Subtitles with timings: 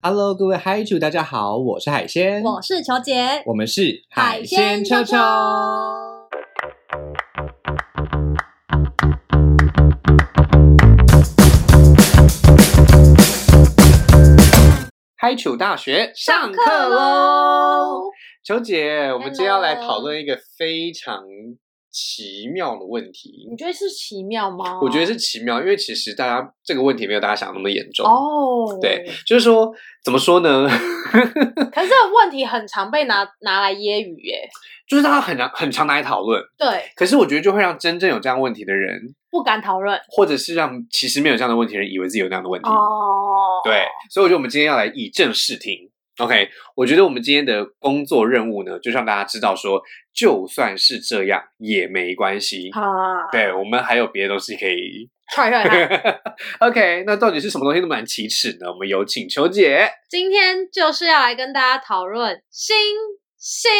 [0.00, 5.16] Hello，各位嗨主，大家好，我是海鲜，我是球姐，我们是海鲜秋秋。
[15.16, 16.88] 嗨主大学上课！
[16.88, 18.02] 喽！
[18.44, 21.24] 球姐，我们今天要来讨论一个非常
[21.98, 23.56] 奇妙的问题你。
[23.56, 24.78] 觉得是奇妙吗？
[24.80, 28.06] 我觉得是奇妙，因为其实大家这个问题没有大家想的那么严重。
[28.06, 29.72] 哦，对，就是说
[30.04, 30.68] 怎么说呢？
[31.10, 34.48] 可是这个问题很常被拿拿来揶揄耶。
[34.88, 38.98] 就是大家很常很常拿来讨论，对，可是我觉得就会让真正有这样问题的人，
[39.30, 40.00] 不敢讨论。
[40.08, 42.70] 或者是让其实没有这样的问题的人，以为自己有那样的问题。
[42.70, 45.90] 哦，对，所以我觉得我们今天要来以正视听。
[46.18, 49.80] OK，我觉得我们今天的工作任务呢，就让大家知道说，
[50.12, 52.70] 就算是这样也没关系。
[52.70, 55.08] 啊，对，我们还有别的东西可以。
[55.32, 56.20] 踹踹看。
[56.58, 58.72] OK，那到底是什么东西那么难启齿呢？
[58.72, 59.88] 我们有请球姐。
[60.08, 62.76] 今天就是要来跟大家讨论新
[63.36, 63.70] 新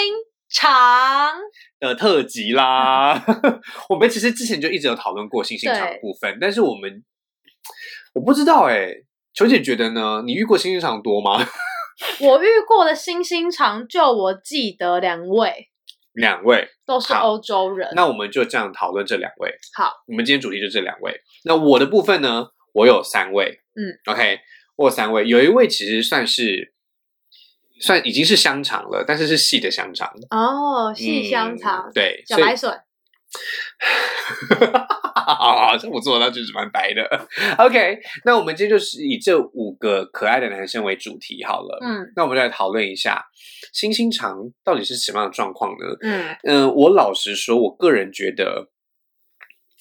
[0.49, 1.33] 肠。
[1.81, 3.21] 的特辑啦，
[3.89, 7.03] 我们其实之前就一直有讨论过星星肠的部分，但是我们
[8.15, 8.91] 我不知道哎、
[9.33, 10.23] 球姐觉得呢？
[10.25, 11.45] 你遇过星星肠多吗？
[12.21, 15.69] 我遇过的新心肠，就我记得两位
[16.13, 17.89] 两位，都是欧洲人。
[17.95, 19.55] 那我们就这样讨论这两位。
[19.75, 21.21] 好，我们今天主题就这两位。
[21.45, 23.61] 那我的部分呢，我有三位。
[23.77, 24.41] 嗯，OK，
[24.77, 26.75] 我有三位，有一位其实算是
[27.81, 32.81] 算已经是香肠了，但是是细的香肠，哦，细香肠嗯、，对，小白笋。
[35.35, 37.03] 好像不错，那就是蛮白的。
[37.59, 41.79] OK，那我们今天就是以这五个可爱的男生为主题好了。
[41.83, 43.25] 嗯那我们就来讨论一下
[43.73, 45.97] 星星长到底是什么样的状况呢？
[46.01, 48.71] 嗯，嗯、我老实说，我个人觉得，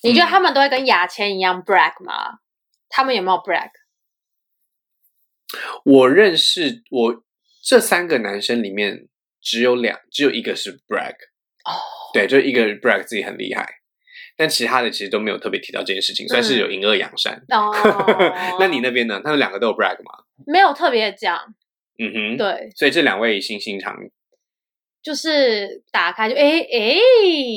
[0.03, 2.39] 你觉得他们都会跟牙签一样 brag 吗？
[2.89, 3.69] 他们有没有 brag？
[5.85, 7.23] 我认识我
[7.63, 9.07] 这三个男生里面，
[9.41, 11.15] 只有两，只有一个是 brag。
[11.65, 11.71] 哦，
[12.13, 13.65] 对，就一个 brag 自己很厉害，
[14.37, 17.43] 但其他的其实都没有特别提到这件事情，算是有隐恶扬善。
[17.49, 17.73] 哦
[18.59, 19.20] 那你那边呢？
[19.23, 20.23] 他们两个都有 brag 吗？
[20.45, 21.37] 没有特别讲，
[21.99, 22.37] 嗯哼，。
[22.37, 23.95] 对，所以这两位星星肠
[25.02, 26.99] 就是打开就诶诶，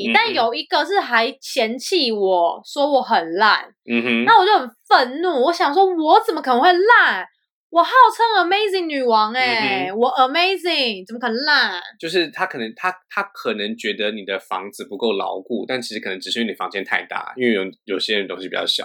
[0.09, 7.27] 嗯但有一个是还嫌弃我说我很烂，嗯哼，那我就很愤怒，我想说我怎么可能会烂？
[7.71, 11.81] 我号称 amazing 女王哎、嗯我 amazing 怎么可能烂？
[12.01, 18.85] 就是他可能他他可能觉得你的房子不够牢固，但其实可能只是因为你房间太大，因为有有些人东西比较小。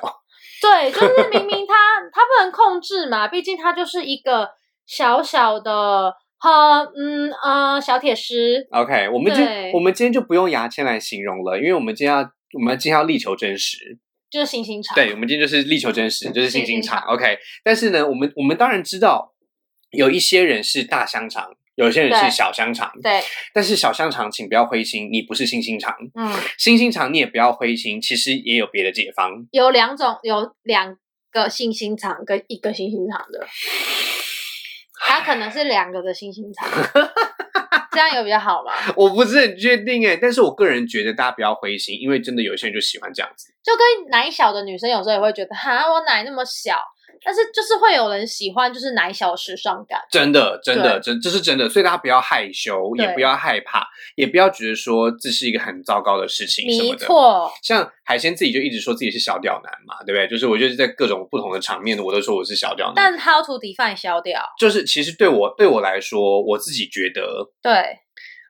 [0.61, 1.73] 对，就是明明他
[2.13, 4.49] 他不能控制嘛，毕竟他就是一个
[4.85, 8.67] 小小的和嗯呃小铁狮。
[8.69, 12.21] OK，我们今我们今天就不用牙签来形容了，因为我们今天要
[12.53, 13.97] 我们今天要力求真实。
[14.35, 17.01] 就是星星肠，对，我们今天就是力求真实，就是星星肠。
[17.03, 19.33] OK，但是呢，我们我们当然知道
[19.91, 22.91] 有一些人是大香肠，有些人是小香肠。
[23.01, 23.21] 对，
[23.53, 25.95] 但是小香肠，请不要灰心，你不是星星肠。
[26.15, 29.47] 嗯，星星肠你也不要灰心，其实也有别的解方。
[29.51, 30.97] 有两种，有两
[31.31, 33.47] 个星星肠跟一个星星肠的，
[34.99, 36.69] 它可能是两个的星星肠，
[37.95, 38.71] 这样有比较好吗？
[38.95, 43.51] 我不是很确定哎，但是我个人觉得大家不要灰心，因为真的有些人就喜欢这样子。
[43.63, 46.77] 就跟奶小的女生有时候也会觉得，哈，我奶那么小，
[47.25, 49.99] 但是就是会有人喜欢，就是奶小时尚感。
[50.11, 57.05] 真的，真的，对真这是真的，所以大家不要害羞，也不要害怕，也不要觉得说这是一个很糟糕的事情什么没的。
[57.07, 60.27] 错，像海鲜自己就一直说自己是小屌男嘛，对不对？
[60.27, 62.95] 就是我就是在各种不同的场面，我都说我是小屌男。
[62.95, 64.41] 但 how to define 小屌？
[64.59, 67.97] 就是其实对我对我来说，我自己觉得，对，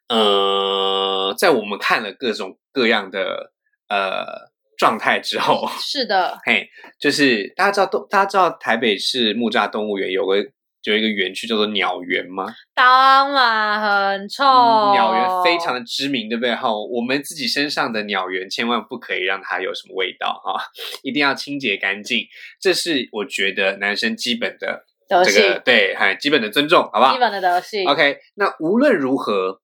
[0.09, 3.53] 呃，在我们看了各种各样的
[3.87, 6.67] 呃状态之后， 是的， 嘿，
[6.99, 10.37] 就是大家知道动，大家知道台北市木栅动物园有个
[10.83, 12.45] 有一个园区叫做鸟园吗？
[12.75, 16.53] 当然很臭，嗯鸟园非常的知名，对不对？
[16.53, 20.61] 哈，我们自己身上的鸟园千万不可以让它有什么味道啊，
[21.01, 22.27] 一定要清洁干净，
[22.61, 27.87] 这是我觉得男生基本的这德性，个对，嗨，基本的尊重，好不好基本的德性。
[27.87, 29.59] ？OK，那无论如何，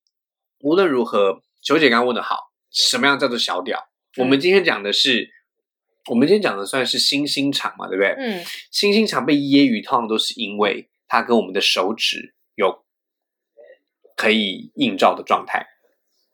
[0.62, 2.38] 无论如何，球姐刚刚问的好，
[2.72, 3.80] 什么样叫做小屌？
[4.18, 5.30] 我们今天讲的是，
[6.10, 8.14] 我们今天讲的算是星星场嘛，对不对？
[8.18, 12.84] 嗯，星星场被揶揄，通常都是因为它跟我们的手指有
[14.16, 15.68] 可以映照的状态。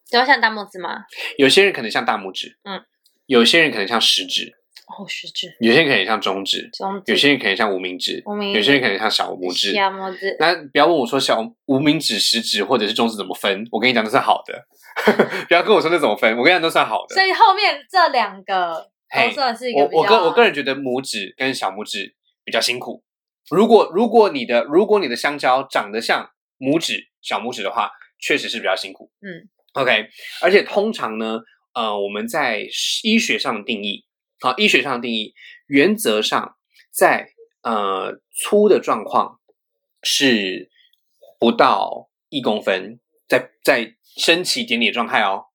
[0.06, 1.06] 只要像大拇指吗？
[1.38, 2.84] 有些人可能像大拇指，嗯，
[3.26, 9.74] 有些人可能像食指，哦，食指、有些人可能像中指，中指、有些人可能像无名指，无名有些人可能像小拇指。
[9.74, 14.66] 小拇指，那不要问我说小无名指、食指或者是中指怎么分，我跟你讲都是好的。
[15.48, 17.14] 不要跟我说那怎么分，我跟你讲都算好的。
[17.14, 18.90] 所以后面这两个
[19.34, 23.04] 算是一个我我个人觉得拇指跟小拇指比较辛苦，
[23.52, 29.12] 如果如果你的如果你的香蕉长得像拇指小拇指的话，确实是比较辛苦。
[29.22, 30.08] 嗯，OK，
[30.42, 31.42] 而且通常呢，
[31.74, 32.66] 呃，我们在
[33.04, 34.04] 医学上的定义，
[34.40, 35.34] 好，医学上的定义，
[35.68, 36.56] 原则上
[36.92, 37.30] 在
[37.62, 39.40] 呃粗的状况
[40.04, 40.70] 是
[41.40, 45.46] 不到一公分，在在升起点点状态哦，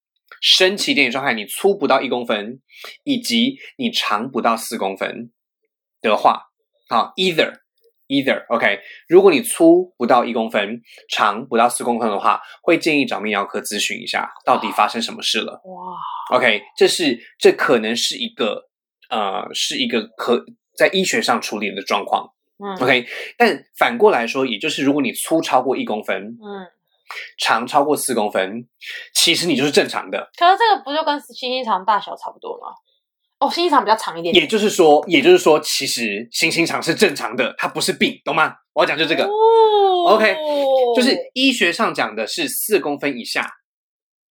[0.41, 2.61] 升起点点状态，你粗不到一公分，
[3.05, 5.33] 以及你长不到四公分
[6.01, 6.51] 的话，
[6.89, 7.63] 好，either。
[8.09, 15.63] either OK，如果你粗不到一公分，长不到四公分的话，会建议找泌尿科咨询一下，到底发生什么事了。
[15.65, 18.69] 哇，OK，这是这可能是一个
[19.13, 20.43] 呃，是一个可
[20.75, 22.33] 在医学上处理的状况。
[22.59, 23.07] 嗯 OK，
[23.37, 26.65] 但反过来说，也就是如果你粗超过一公分，嗯，
[27.37, 28.67] 长超过四公分，
[29.15, 30.31] 其实你就是正常的。
[30.39, 32.69] 可是这个不就跟星星肠大小差不多吗？
[33.41, 38.55] 哦，星星肠比较长一点点，也就是说，也就是说，其实星星肠是正常的，它不是病，懂吗？
[38.73, 39.25] 我要讲就这个。
[39.25, 40.37] 哦 OK，
[40.97, 43.49] 就是医学上讲的是四公分以下，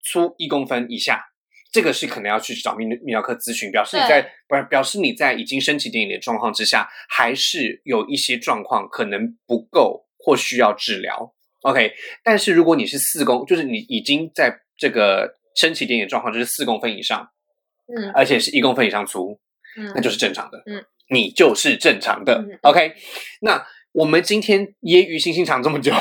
[0.05, 1.21] 粗一公分以下，
[1.73, 11.33] 这个是可能要去找泌泌尿科咨询，表示你在不是表示你在已经升起点点的状况之下，还是有一些状况可能不够或需要治疗。
[11.63, 11.93] OK，
[12.25, 17.29] 但是如果你是四公，就是你已经在这个升起点的状况就是四公分以上，
[17.95, 19.39] 嗯而且是一公分以上粗，
[19.77, 20.63] 嗯，那就是正常的。
[20.67, 22.39] 嗯，你就是正常的。
[22.39, 22.95] 嗯 OK，
[23.43, 25.93] 那我们今天揶揄星星长这么久，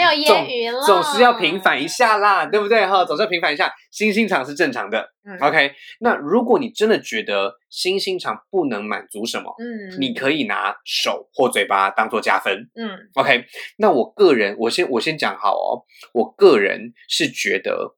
[0.00, 3.04] 没有揶总揄了，总是要平反一下啦，对不对哈？
[3.04, 5.10] 总是要平反一下，星星肠是正常的。
[5.24, 12.70] 嗯 OK，那如果你真的觉得星星肠不能满足什么，嗯，你可以拿手或嘴巴当做加分。
[12.74, 13.44] 嗯 OK，
[13.76, 17.96] 那我个人，我先我先讲好哦，我个人是觉得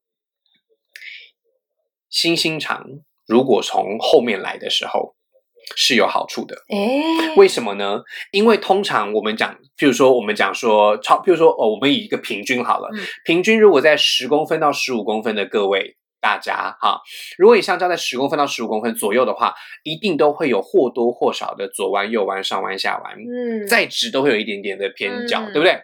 [2.09, 2.85] 星星肠
[3.25, 5.15] 如果从后面来的时候
[5.75, 6.55] 是有好处的。
[6.69, 8.01] 哎，为什么呢？
[8.31, 17.01] 因为通常我们讲，譬如说我们讲说超，譬如说哦，我们以一个平均好了，嗯平均如果在十公分到十五公分的各位大家哈，
[17.37, 25.77] 如果你香蕉在十公分到十五公分左右的话，一定都会有或多或少的左弯、右弯、上弯、下弯，嗯，再直都会有一点点的偏角，嗯对不对？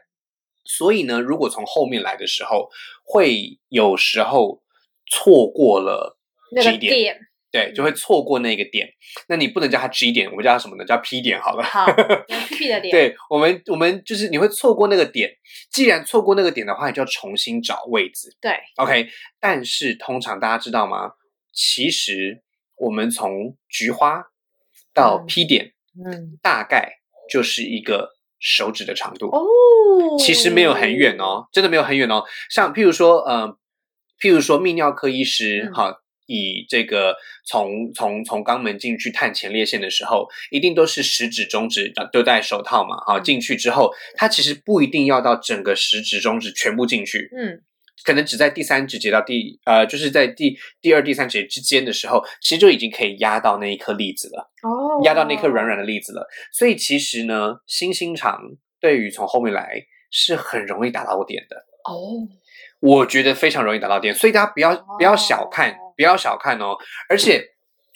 [0.65, 2.69] 所以呢，如果从后面来的时候，
[3.03, 4.61] 会有时候
[5.11, 6.17] 错过了
[6.51, 7.19] 那个，点
[7.51, 8.87] 对，就会错过那个点。
[9.27, 10.85] 那你不能叫它 G 点，我们叫它什么呢？
[10.85, 11.63] 叫 P 点好了。
[11.63, 15.31] 好，有屁屁的点，对我们，我们就是你会错过那个点。
[15.71, 18.35] 既然错过那个点的话，你就要重新找位置。
[18.39, 19.07] 对，OK，
[19.39, 21.13] 但是通常大家知道吗？
[21.51, 22.43] 其实
[22.77, 24.23] 我们从菊花
[24.93, 25.73] 到嗯 P 点，
[26.05, 26.99] 嗯，大概
[27.29, 29.27] 就是一个手指的长度。
[29.27, 29.43] 哦，
[30.19, 32.23] 其实没有很远，哦，真的没有很远哦。
[32.49, 33.57] 像譬如说，呃，
[34.21, 35.97] 譬如说泌尿科医师嗯哈、
[36.29, 37.13] 以这个
[37.45, 47.61] 从从从肛门进去探前列腺的时候，一定都是食指、中指呃都戴手套嘛，哈、嗯进去之后，它其实不一定要到整个食指、中指全部进去，嗯
[48.05, 54.49] 可能只在第三指节到第呃，就是在第第二、第三指节之间的时候，其实就已经可以压到那一颗粒子了。
[54.63, 56.25] 哦，压到那颗软软的粒子了。
[56.53, 58.39] 所以其实呢，星星肠
[58.79, 62.23] 对于从后面来是很容易打到点的，哦，
[62.79, 66.77] 我觉得非常容易打到点，所以大家不要不要小看哦，不要小看哦。
[67.09, 67.43] 而且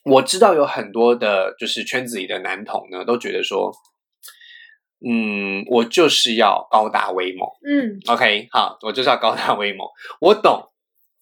[0.04, 3.72] 我知道有很多的，就是圈子里的男童呢，都觉得说。
[5.06, 7.46] 嗯，我就是要高大威猛。
[7.68, 9.86] 嗯 OK，好，我就是要高大威猛。
[10.22, 10.72] 我懂，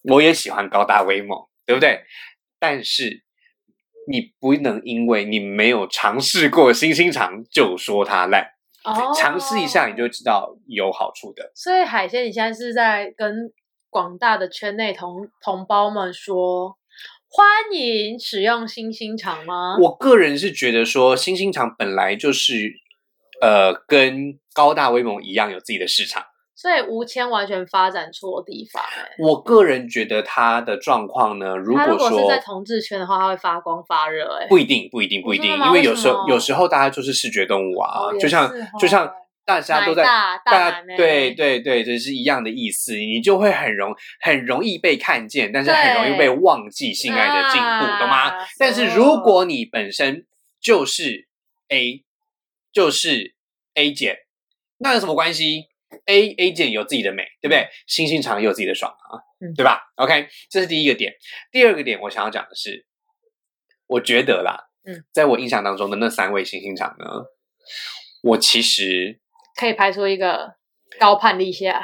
[0.02, 1.36] 我也喜欢高大威猛，
[1.66, 2.00] 对不对？
[2.60, 3.24] 但是
[4.06, 8.46] 你不能因为你没有尝试过星星肠就说它烂，
[8.84, 11.50] 哦，尝试一下你就知道有好处的。
[11.56, 13.52] 所以海鲜，你现在是在跟
[13.92, 16.78] 广大的圈内同同胞们说，
[17.28, 17.46] 欢
[17.78, 19.76] 迎使用星星肠吗？
[19.82, 22.72] 我个人是觉得说，星星肠本来就是
[23.42, 26.24] 呃跟高大威猛一样有自己的市场。
[26.54, 39.12] 所以吴谦完全发展错地方、欸，我个人觉得他的状况呢，如果说是在同志圈的话，他会发光发热、欸，哎，不一定，不一定，不一定，因为有时候有时候大家就是视觉动物啊，哦就像就像哦
[39.44, 48.28] 大家都在大大大奶妹对对对，这是一样的意思，你就会很容很容易被看见，但是很容易被忘记性爱的进步，懂吗？
[48.28, 50.26] 啊但是如果你本身
[50.60, 51.28] 就是
[51.68, 52.04] A，
[52.72, 53.34] 就是
[53.74, 54.16] A 减，
[54.78, 55.64] 那有什么关系
[56.06, 57.66] ？A A 减有自己的美，对不对？
[57.86, 61.12] 星星肠也有自己的爽啊，嗯对吧？OK，这是第一个点。
[61.50, 62.86] 第二个点，我想要讲的是，
[63.86, 67.06] 我觉得啦，嗯，在我印象当中的那三位星星肠呢，
[68.22, 69.20] 我其实
[69.56, 70.54] 可以排出一个
[70.98, 71.82] 高攀立下。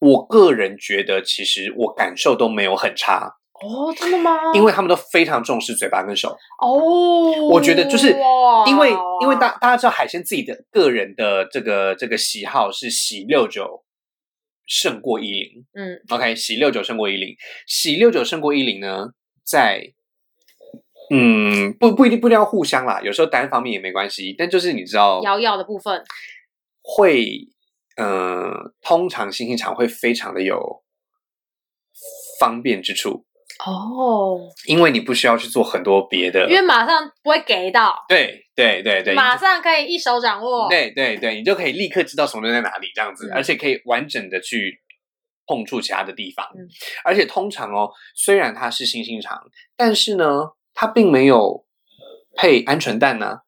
[0.00, 3.36] 我个人觉得，其实我感受都没有很差。
[3.62, 4.52] 哦，真的吗？
[4.52, 6.36] 因为他们都非常重视嘴巴跟手。
[6.60, 8.10] 哦，我觉得就是
[8.66, 8.90] 因为
[9.22, 13.84] 因为大大家知道海鲜自己的个人的这个这个喜好是喜六九
[14.66, 15.64] 胜过一零。
[15.72, 17.34] 嗯 OK，喜六九胜过一零，
[17.66, 19.06] 喜六九胜过一零呢，
[19.46, 19.80] 在
[21.10, 26.02] 嗯不不一定不一定要互相啦，有时候单方面也没关系，但就是你知道摇摇的部分，
[26.86, 27.48] 会
[27.96, 30.84] 呃，通常星星肠会非常的有
[32.38, 33.24] 方便之处，
[33.64, 40.68] 哦，因为你不需要去做很多别的，因为马上不会给到，对对对对，马上可以一手掌握。
[40.68, 44.82] 对对对，你就可以立刻知道什么东西在哪里，这样子，嗯而且可以完整的去
[45.46, 46.44] 碰触其他的地方。
[46.54, 46.68] 嗯
[47.04, 49.40] 而且通常哦，虽然它是星星肠，
[49.76, 51.64] 但是呢，它并没有
[52.34, 53.38] 配鹌鹑蛋呢、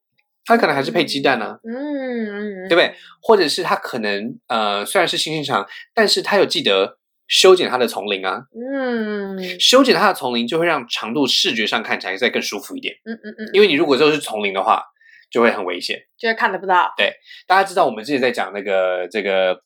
[0.46, 2.94] 它可能还是配鸡蛋呢、嗯嗯，对不对？
[3.20, 12.94] 或者是它可能呃虽然是星星肠，但是它有记得修剪它的丛林啊，嗯修剪它的丛林就会让长度视觉上看起来再更舒服一点。
[13.04, 14.82] 嗯嗯嗯，因为你如果就是丛林的话，
[15.30, 15.98] 就会很危险。
[16.16, 16.94] 就会看得不到。
[16.96, 17.12] 对
[17.46, 19.60] 大家知道我们之前在讲那个这个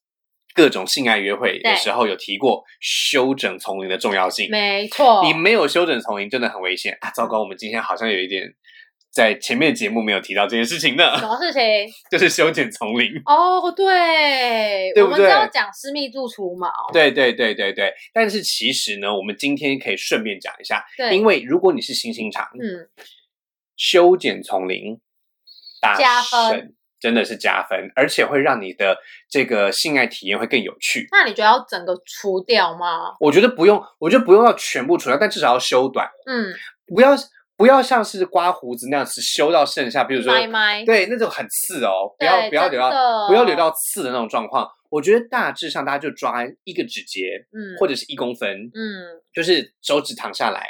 [0.54, 4.48] 各种性爱约会的对时候，有提过修整丛林的重要性。
[4.50, 7.10] 没错，你没有修整丛林，真的很危险啊！
[7.10, 8.42] 糟糕，我们今天好像有一点
[9.12, 11.62] 在前面的节目没有提到这件事情呢，什么事情？
[12.10, 13.08] 就是修剪丛林。
[13.26, 22.88] 哦，对，对不对我们是要讲私密度除毛，对对对对对，但是其实呢，我们今天可以顺便讲一下，对，因为如果你是星星肠，嗯，
[23.76, 25.00] 修剪丛林
[25.80, 28.96] 大加分真的是加分，而且会让你的
[29.28, 31.08] 这个性爱体验会更有趣。
[31.10, 33.16] 那你觉得要整个除掉吗？
[33.18, 36.52] 我觉得不用，我觉得不用要全部除掉，但至少要修短，嗯，
[36.86, 37.16] 不要
[37.60, 40.32] 不要像是刮胡子那样子修到剩下，比如说
[40.86, 44.66] 对那种很刺哦，不，要不要留到不要留到刺的那种状况。
[44.88, 47.20] 我觉得大致上大家就抓一个指节
[47.52, 49.20] 嗯，或者是一公分，嗯。
[49.34, 50.66] 就是手指躺下来，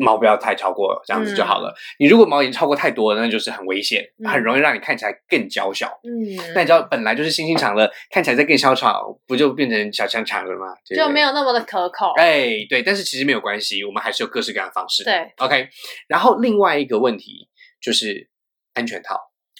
[0.00, 1.74] 毛不要太超过这样子就好嗯了。
[1.98, 5.86] 你如果毛已经超过太多了，那就是很危险，嗯很容易让你看起来更娇小。
[6.02, 10.74] 嗯，那你知道本来就是星星长了，看起来再更小巧，不就变成小香肠了吗？
[10.84, 12.12] 就对没有那么的可口。
[12.16, 15.04] 哎，对，但是其实没有关系，我们还是有各式各样的方式。
[15.04, 15.68] 对，OK。
[16.08, 17.48] 然后另外一个问题
[17.80, 18.30] 就是
[18.74, 19.14] 安全套。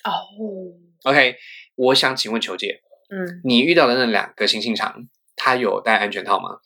[0.04, 0.10] 哦
[1.04, 1.36] ，OK，
[1.74, 2.80] 我想请问球姐，
[3.10, 5.06] 嗯，你遇到的那两个星星肠，
[5.36, 6.58] 它有戴安全套吗？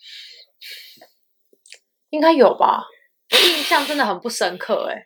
[2.11, 2.85] 应该有吧？
[3.35, 5.05] 我印象真的很不深刻哎。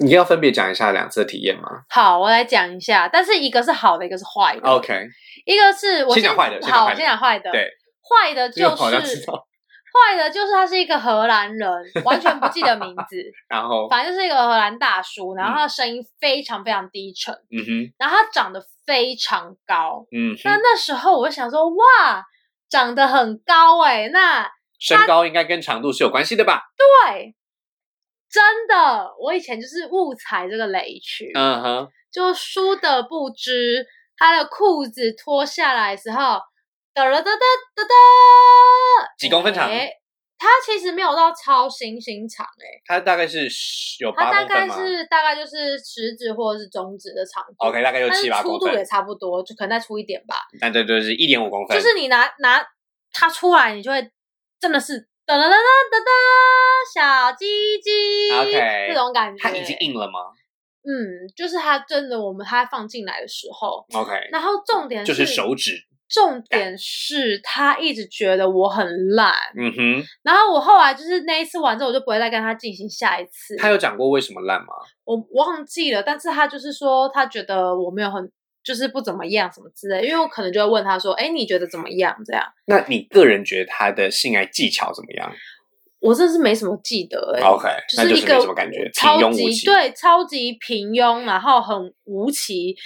[0.00, 4.68] 你要分别讲一下两次的体验吗好，我来讲一下，但是一个是好的，一个是坏的。
[4.68, 5.06] ？OK，
[5.44, 7.50] 一个是我先讲坏的好，我先讲坏的。
[7.50, 7.68] 对，
[8.02, 8.68] 坏的就
[9.04, 9.26] 是。
[9.90, 11.68] 坏的，就是他是一个荷兰人，
[12.04, 13.16] 完全不记得名字，
[13.48, 20.06] 然后，反正就是一个荷兰大叔，然后他的声音非常非常低沉，嗯哼，然后他长得非常高。
[20.12, 22.22] 嗯那哼，那时候我就想说，哇，
[22.68, 26.62] 长得很高哎、那身高应该跟长度是有关系的吧？
[26.76, 27.34] 对，
[28.30, 36.40] 真的，我以前就是误踩这个雷区，嗯哼，就输的不知他的裤子脱下来的时候，
[36.94, 37.40] 哒啦哒哒
[37.74, 37.94] 哒哒，
[39.18, 39.68] 几公分长？
[39.68, 39.92] 诶
[40.40, 43.48] 它其实没有到超星星长诶、它大概是
[43.98, 50.36] 有它大概八公分吗是大概就是食指或者是中指的长度？OK，大概有七八公分粗度也，差不多，就可能再粗一点吧。
[50.60, 51.76] 那这就是一点五公分。
[51.76, 52.64] 就是你拿拿
[53.12, 54.00] 它出来，你就会
[54.60, 55.54] 真的是哒哒哒哒
[55.90, 59.42] 哒哒小鸡鸡 OK 这种感觉。
[59.42, 60.20] 它已经硬了吗
[60.84, 65.84] 嗯，就是它真的我们它放进来的时候，？OK，然后重点就是手指。
[66.08, 73.54] 重点是他一直觉得我很烂，嗯哼，然后我后来就是那一次完之后，我就不会再跟他进行下一次。
[73.58, 74.68] 他有讲过为什么烂吗？
[75.04, 78.32] 我忘记了，但是他就是说他觉得我没有很
[78.68, 82.14] 就是不怎么样什么之类，因为我可能就会问他说，哎，你觉得怎么样？
[82.22, 85.32] 这样那你个人觉得他的性爱技巧怎么样
[86.00, 89.32] 我真是没什么记得、诶？OK，那就是一个什么感觉，平超。
[89.32, 92.76] 级对，超级平庸，然后很无奇，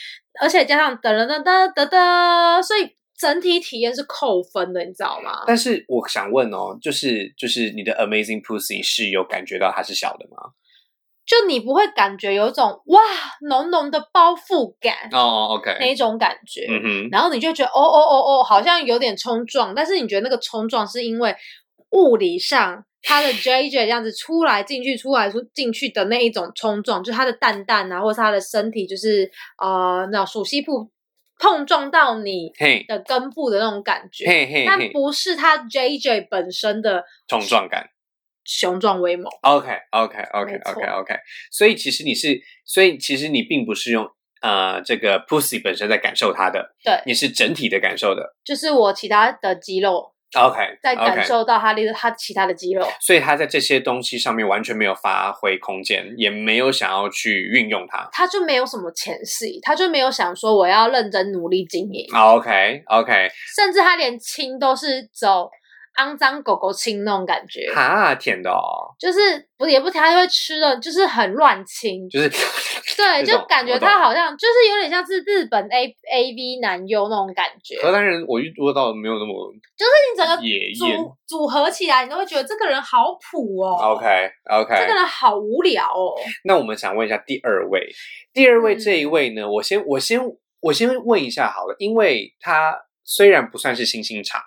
[0.41, 5.43] 而且加上噔噔噔噔噔噔，所以整体体验是扣分的，你知道吗？
[5.49, 10.53] 但是我想问哦，就是就是你的 Amazing Pussy 是有感觉到它是小的吗？
[11.25, 13.00] 就你不会感觉有一种哇
[13.49, 21.35] 浓浓的包覆感、哦哦，OK，那一种感觉，嗯哼，然后你就觉得哦哦哦哦，好像有点冲撞，但是你觉得那个冲撞是因为
[21.91, 29.31] 物理上它的 JJ 这样子出来进去出来出进去的那一种冲撞，就是它的蛋蛋啊，或者是它的身体，就是
[29.62, 30.91] 呃那种属西部
[31.38, 32.50] 碰撞到你，
[32.87, 34.25] 的根部的那种感觉，
[34.67, 37.88] 但不是它 JJ 本身的冲撞感。
[38.45, 39.27] 雄壮威猛。
[39.43, 41.15] OK OK OK OK OK，
[41.51, 44.07] 所以其实你是，所以其实你并不是用
[44.41, 48.35] 呃这个 pussy 本身在感受它的，对你是整体的感受的。
[48.45, 52.83] 就是我其他的肌肉 OK，在感受到他的他其他的肌肉。
[53.03, 58.09] 所以他在这些东西上面完全没有发挥空间，也没有想要去运用它。
[58.11, 65.51] 他就没有什么前戏，他就没有想说我要认真努力经营，OK OK，甚至他连亲都是走
[65.97, 69.19] 肮脏狗狗亲那种感觉，哈，甜的哦，就是
[69.57, 72.29] 不也不他会吃的，就是很乱亲，就是
[72.97, 80.43] 对，就感觉他好像就是有点像是日本 A A V 男优那种感觉，荷兰人，我遇到的没有那么就是你整个。
[80.73, 83.95] 组组合起来，你都会觉得这个人好普哦。
[83.95, 86.15] OK OK，这个人好无聊哦。
[86.45, 87.91] 那我们想问一下第二位，
[88.33, 89.49] 第二位嗯这一位呢？
[89.49, 90.21] 我先我先
[90.61, 94.41] 我先问一下好了，因为他虽然不算是星星长，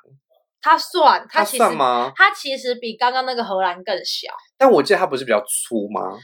[0.66, 2.12] 他算，他其实算吗？
[2.16, 6.18] 他其实比刚刚那个荷兰更小，但我记得他不是比较粗吗？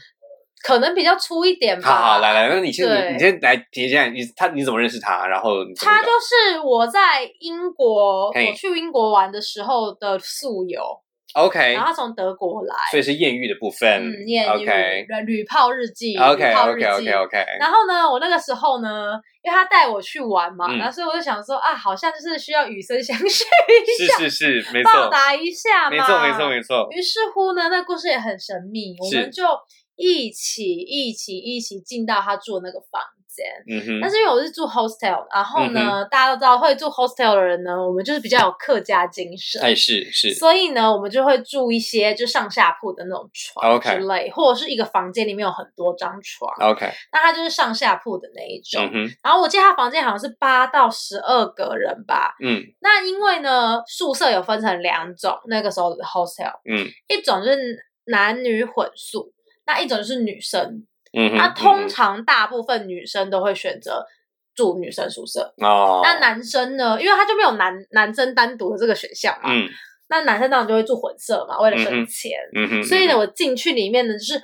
[0.64, 1.88] 可能比较粗一点吧。
[1.88, 5.28] 好好，来来，那你先你先来提一下，你他你怎么认识他？
[5.28, 10.82] 然后他就是我在英国，我去英国玩的时候的宿友，
[11.34, 13.88] OK，然后他从德国来，所以是艳遇的部分。
[13.88, 19.12] 嗯，艳遇 OK 旅泡日记 OK OK 记 OK OK，然后呢，我那个时候呢，
[19.42, 25.90] 因为他带我去玩嘛，嗯然后所以我就想说啊，好像就是需要与身相许一下，是是是，没错，报答一下嘛。
[25.90, 26.88] 没错没错没错。
[26.90, 29.44] 于是乎呢，那故事也很神秘，我们就
[29.96, 33.00] 一起一起一起进到他住的那个房
[33.34, 33.46] 间。
[33.68, 39.60] 嗯哼，但是因为我是住 hostel，然后呢，大家都知道会住 hostel 的人呢，我们就是比较有客家精神。
[39.62, 48.82] 哎是是所以呢，我们就会住一些就上下铺的那种床 OK 之类或者是一个房间里面有很多张床，OK，那它就是上下铺的那一种。
[49.22, 52.34] 然后我记得他房间好像是八到十二个人吧。
[52.40, 59.32] 嗯那因为呢，宿舍有分成两种，那个时候的 hostel，嗯一种就是男女混宿，
[59.66, 60.86] 那一种就是女生。
[61.12, 64.04] 嗯，那通嗯常大部分女生都会选择
[64.54, 69.68] 住女生宿舍，哦，那男生呢，因为他就没有男男生单独的这个选项嘛，嗯
[70.08, 72.32] 那男生当然就会住混舍嘛，为了省钱。
[72.54, 74.42] 嗯哼，所以呢，我进去里面呢，就是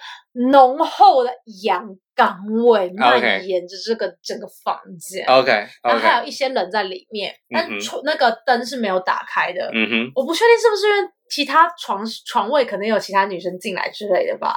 [0.50, 1.30] 浓厚的
[1.62, 5.26] 阳刚味蔓延着这个整个房间。
[5.26, 5.50] OK
[5.82, 9.70] 然后还有一些人在里面，但嗯那个灯是没有打开的。
[9.74, 14.56] 嗯哼我不确定是不是因为其他床床位可能有其他女生进来之类的吧。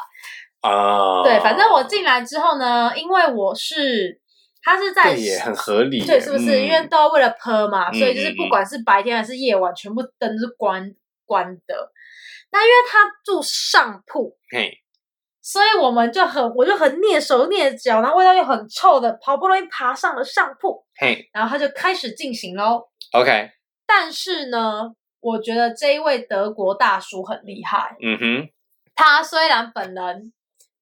[0.61, 4.19] 啊，对，反正我进来之后呢，因为我是
[4.63, 6.45] 他是在对也很合理，对，是不是？
[6.51, 6.65] 嗯。
[6.65, 10.93] 因为都要为了拍嘛，嗯所以就是不管是白天还是夜晚，全部灯是关
[11.25, 11.91] 关的。
[12.51, 14.77] 那因为他住上铺，嘿。
[15.43, 21.27] 所以我们就很，我就很蹑手蹑脚，然后味道又很臭的，好不容易爬上了上铺，嘿。
[21.33, 22.87] 然后他就开始进行喽。
[23.13, 23.49] OK，
[23.87, 28.49] 但是呢，我觉得这一位德国大叔很厉害，嗯哼。
[28.93, 30.31] 他虽然本人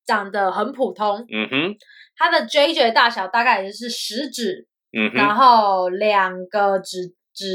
[0.10, 1.76] 长得很普通，嗯哼
[2.18, 7.46] 它的 JJ 大小大概也就是食指嗯然哼，后两个指指，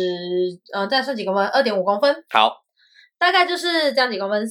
[0.72, 1.44] 呃，再算几公分？
[1.48, 2.62] 二点五公分，好，
[3.18, 4.46] 大概就是这样几公分，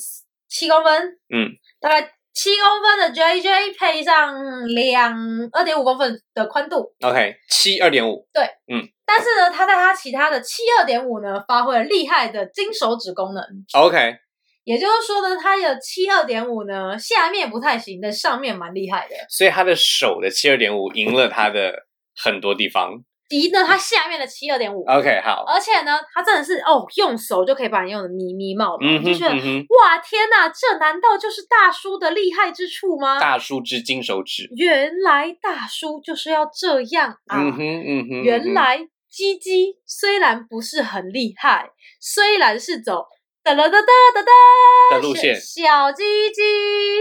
[0.49, 1.01] 七公分，
[1.33, 1.47] 嗯，
[1.79, 2.01] 大概
[2.33, 5.15] 七公分的 JJ 配上两
[5.53, 8.83] 二点五公分的宽度，OK，七二点五，对，嗯。
[9.05, 13.43] 但是呢，它在它其他的七二点五呢，发挥了厉害的金手指功能。
[13.73, 14.15] OK，
[14.63, 19.15] 也就是说呢，它的七二点五呢，下面不太行，但上面蛮厉害的。
[19.29, 21.73] 所以他的手的七二点五赢了他的
[22.15, 23.03] 很多地方。
[23.29, 33.19] 赢呢，他下面的七二点五，OK，好，而且呢，他真的是哦，用手就可以把你用的迷迷冒就觉得嗯，哇，天哪，这难道就是大叔的厉害之处吗？
[33.19, 34.47] 大叔之金手指。
[34.55, 37.41] 原来大叔就是要这样啊！
[37.41, 43.05] 嗯哼嗯哼，原来鸡鸡虽然不是很厉害，虽然是走
[43.43, 46.41] 哒啦哒哒哒哒的路线小鸡鸡，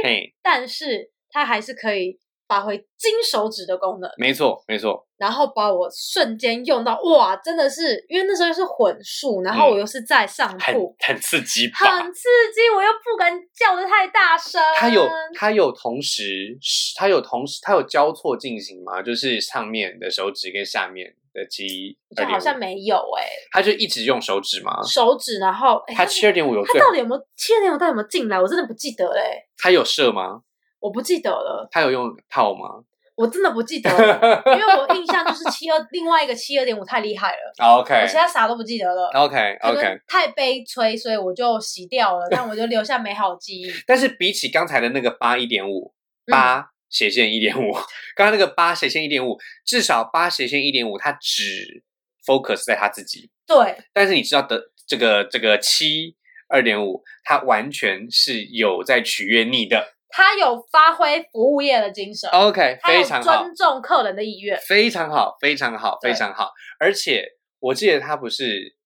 [0.03, 10.97] 嘿，但是它还是可以发挥金手指的功能，没错没错，然后把我瞬间用到哇，真的是因为那时候是混数，然后我又是在上嗯很铺。
[10.99, 11.71] 很刺激？
[11.73, 14.61] 很刺激，我又不敢叫的太大声。
[14.75, 16.59] 它有它有同时，
[16.97, 19.01] 它有同时，它有交错进行吗？
[19.01, 24.83] 就是上面的手指跟下面的七就二点，好像没有哎、他就一直用手指吗？
[24.83, 28.41] 手指，然后哎它七二点五有他到底有没有七二点五到底有没有进来？
[28.41, 30.43] 我真的不记得嘞、他有射吗？
[30.81, 39.11] 我不记得了，他有用套吗我真的不记得了，因为我印象就是七二，另外一个七二点五太厉害了，？OK 我其他啥都不记得了。
[39.15, 43.71] OK OK，太悲催，所以我就洗掉了，但我就留下美好记忆。
[43.87, 45.93] 但是比起刚才的那个八一点五
[46.27, 47.73] 嗯八斜线一点五，
[48.15, 51.83] 刚刚那个八斜线一点五，至少八斜线一点五，它只
[52.25, 56.15] focus 在他自己，对，但是你知道的这个这个七
[56.49, 59.95] 二点五，它完全是有在取悦你的。
[60.15, 64.61] 他有发挥服务业的精神，OK，非常好，尊重客人的意愿。
[64.69, 66.53] 非常好，非常好，非常好。
[66.79, 67.27] 而且
[67.59, 68.77] 我记得他不是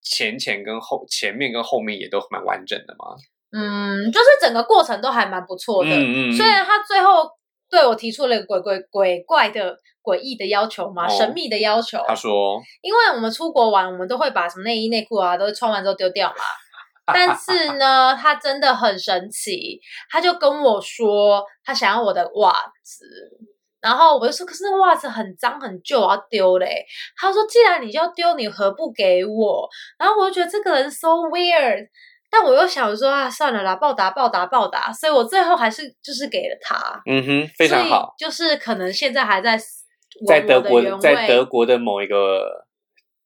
[0.00, 3.16] 前前跟后前面跟后面也都蛮完整的吗？
[3.50, 5.90] 嗯，就是整个过程都还蛮不错的。
[5.90, 7.28] 嗯嗯虽然他最后
[7.70, 16.36] 对我提出了鬼鬼鬼怪的诡异的要求嘛，哦神秘的要求，他说，因为我们出国玩，我们都会把什么内衣内裤啊，都穿完之后丢掉嘛。
[17.06, 22.52] 但是呢，他真的很神奇，他就跟我说他想要我的袜
[22.82, 23.04] 子，
[23.80, 26.84] 然后我就说，可是那个袜子很脏很旧，我要丢嘞。
[27.16, 29.68] 他说，既然你就要丢，你何不给我？
[29.96, 31.86] 然后我就觉得这个人 so weird，
[32.30, 39.58] 但我又想说啊，算了啦，报答报答报答，所以我最后还是就是给了他，嗯哼，非常好，就是可能现在还在
[40.26, 42.66] 在德国在德国的某一个，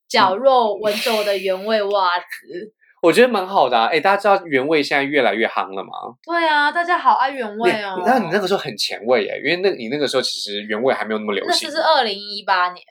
[0.09, 2.75] 角落闻着我的原味袜子。
[3.03, 3.87] 我觉得蛮好的啊。
[3.87, 5.91] 哎，大家知道原味现在越来越夯了吗？
[6.23, 7.95] 对啊，大家好爱原味你哦。
[7.97, 11.75] 你知道你那个时候很前卫耶，因为那你那个时候其实原味还没有那么流那行那。
[11.75, 12.85] 是二零一八年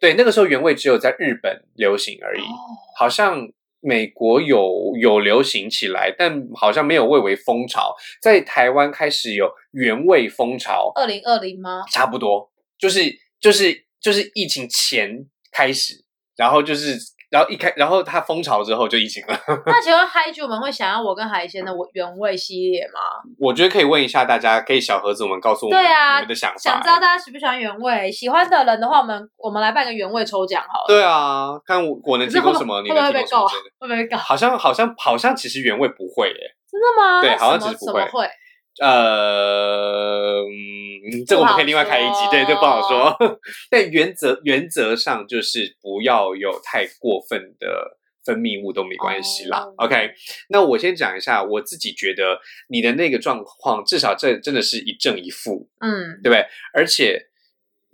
[0.00, 2.56] 对，那个时候原味只有在日本流行而已，哦，
[2.98, 3.46] 好像
[3.86, 7.94] 美国有有流行起来，但好像没有蔚为风潮。
[8.22, 11.84] 在台湾开始有原味风潮，二零二零吗？
[11.92, 16.02] 差不多就是就是就是疫情前开始，
[16.34, 16.96] 然后就是
[17.34, 19.36] 然后一开，然后它风潮之后就疫情了。
[19.66, 23.00] 那请问嗨剧们会想要我跟海鲜的原味系列吗？
[23.40, 26.56] 我觉得可以问一下大家，可以小盒子我们告诉我们对啊你们的想法。
[26.56, 28.08] 想知道大家喜不喜欢原味？
[28.12, 30.84] 喜欢的人的话，我们我们来办个原味抽奖好了。
[30.86, 33.74] 对啊，看我我能提可是会不供什么，你会不能会被告啊提供什么之类的。
[33.80, 34.16] 会不会被告？
[34.16, 37.20] 好像好像好像其实原味不会耶，真的吗？
[37.20, 38.30] 对好像其实不会会？
[38.80, 43.16] 呃，嗯，这个我们可以另外开一集，对，这不好说。
[43.70, 49.60] 但原则原则上就是不要有太过分的分泌物都没关系啦。
[49.60, 50.12] 哦 OK，
[50.48, 56.46] 那我先讲一下，我自己觉得你的那个状况，至少这真的是一正一负，嗯对不对？
[56.72, 57.28] 而且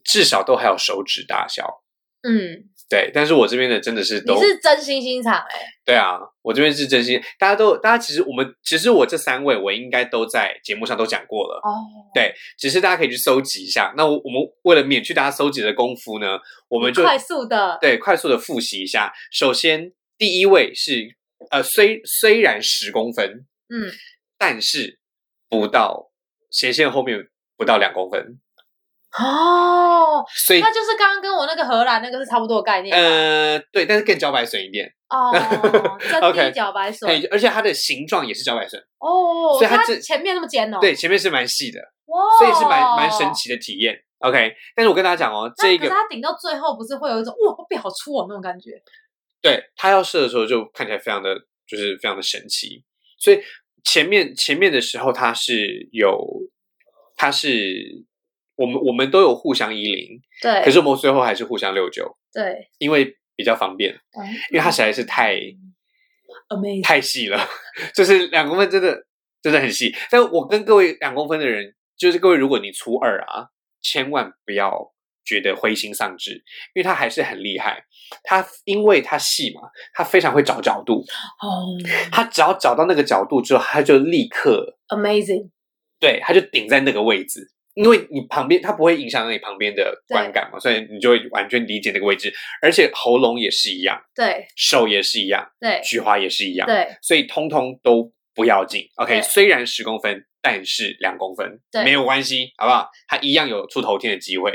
[0.02, 1.82] 至少都还有手指大小。
[2.22, 11.70] 嗯，对，但是我这边的真的是都你是真心欣赏哎、对啊，我这边是真心，大家都大家其实我们其实我这三位我应该都在节目上都讲过了，哦，
[12.12, 13.94] 对，只是大家可以去搜集一下。
[13.96, 19.12] 那我我们为了免去大家搜集的功夫呢，我们就快速的对快速的复习一下。
[19.30, 21.16] 首先，第一位是
[21.52, 23.92] 呃，虽虽然十公分，嗯，
[24.36, 24.98] 但是
[25.48, 26.10] 不到
[26.50, 28.40] 斜线后面不到两公分，
[29.18, 33.02] 哦，所以那就是刚刚跟我那个荷兰那个是差不多的概念吧。
[33.02, 35.32] 呃对，但是更茭白笋一点，哦，
[35.98, 41.80] 真滴茭白笋对，而且它的形状也是茭白笋，哦，所以它这前面那么尖哦，对，前面是蛮细的。
[42.06, 43.32] 哇，所以是蛮蛮神。
[43.32, 43.96] 奇的体验。
[44.18, 48.70] OK，但是我跟大家讲哦，这一个它顶到最后不是会有一种哇，背好粗哦那种感觉。
[49.40, 51.34] 对它要射的时候就看起来非常的
[51.66, 52.84] 就是非常的神奇。
[53.18, 53.40] 所以
[53.84, 56.20] 前面前面的时候它是有，
[57.16, 58.04] 它是
[58.60, 63.98] 我们我们都有互相依零，对，可是我们最后还是互相六九，对，因为比较方便，
[64.50, 65.36] 因为它实在是太
[66.50, 67.40] amazing，太细了，
[67.94, 69.06] 就是两公分真的
[69.40, 69.96] 真的很细。
[70.10, 73.48] 但我跟各位两公分的人，就是各位，如果你初二啊，
[73.80, 74.92] 千万不要
[75.24, 76.32] 觉得灰心丧志，
[76.74, 77.86] 因为他还是很厉害。
[78.22, 79.62] 他因为他细嘛，
[79.94, 81.02] 他非常会找角度，
[81.40, 81.64] 哦
[82.12, 85.48] 他只要找到那个角度之后，他就立刻，amazing，
[85.98, 87.50] 对，他就顶在那个位置。
[87.82, 92.32] 因为你旁边，它不会影响到你旁边的观感嘛，所以你就会完全理解那个位置。
[92.60, 96.66] 而且喉咙也是一样，对手也是一样，对菊花也是一样。
[96.66, 98.84] 对所以通通都不要紧。
[98.96, 102.88] OK，对虽然十公分，但是两公分对没有关系，好不好？
[103.08, 104.52] 它一样有出头天的机会。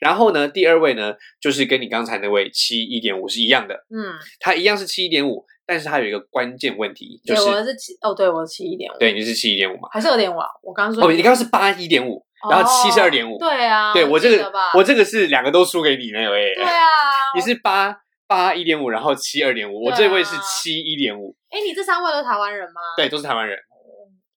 [0.00, 9.88] 然后呢，第二位呢，就是跟你刚才那位七一点五是一样的，嗯，它一样是七一点五，但是它有一个关键问题，就是，我是七，哦，对，我是七一点五，对，你是七一点五嘛？
[9.92, 13.38] 还是有点晚，我刚刚说哦，你刚刚是八一点五，然后七十二点五。
[13.38, 16.86] 对啊，对我这个我这个是两个都输给你那位，对啊，
[17.34, 22.80] 你是八八一点五，然后七二点五，我这位是七一点五，哎，你这三位都是台湾人吗？
[22.96, 23.58] 对，都是台湾人，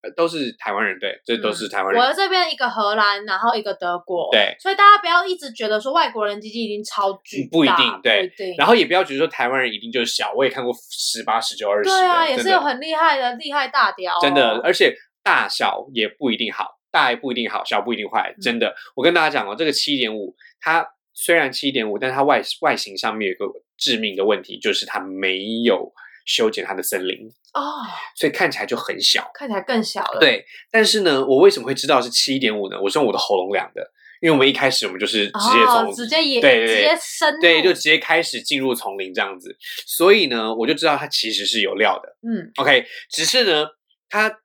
[0.04, 2.02] 呃都是台湾人，对，这都是台湾人。
[2.02, 8.30] 我的这边一个荷兰，然后一个德国，对，所以大家不要一直觉得说外国人基金一定超巨大，不一定对。
[8.58, 14.14] 然后也不要觉得说台湾人一定就是小，我也看过十八、十九、二十，对啊，也是有很厉害的厉害大屌。
[14.16, 18.74] 哦，真的，而且大小也不一定好，大也不一定好，小不一定坏，嗯真的。
[18.96, 25.92] 我跟大家讲哦，这个七点五，它虽然七点五，但是它外外形上面有个致命的问题，就是它没有
[26.26, 27.84] 修剪它的森林，哦，
[28.16, 29.30] 所以看起来就很小。
[29.34, 32.80] 看起来更小了。，对，但是呢，我为什么会知道是七点五呢？
[32.82, 39.56] 我是用我的喉咙量的，因为我们一开始我们就是直接从、哦、直接也对直接深，对，就直接开始进入丛林这样子，
[39.86, 42.18] 所以呢，我就知道它其实是有料的。
[42.28, 43.68] 嗯，OK，只是呢，
[44.10, 44.40] 它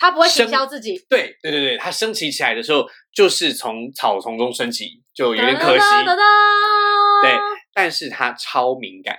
[0.00, 5.78] 他不会行生销自己，对对对对，它升起起来的时候，就是从草丛中升起，就有点可惜。
[5.78, 7.38] 哒哒哒哒对，
[7.74, 9.14] 但是它超敏感，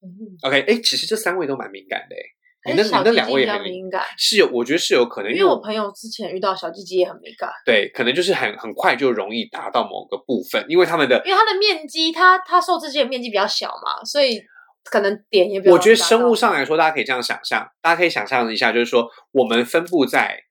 [0.00, 0.08] 嗯。
[0.42, 2.14] OK，哎，其实这三位都蛮敏感的，
[2.62, 14.40] 哎，那你那两位也很敏感，是有，我觉得是有可能，因为我朋友之前遇到小鸡鸡也很敏感，对，可能就是很很快就容易达到某个部分，因为他们的因为它的面积，它它受刺激的面积比较小嘛，所以
[14.84, 20.44] 可能点也比较我觉得生物上来说，大家可以这样想象，大家可以想象一下，就是说我们分布在